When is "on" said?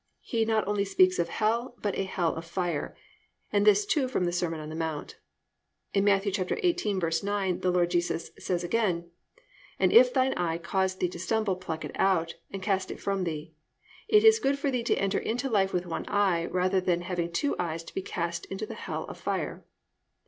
4.59-4.69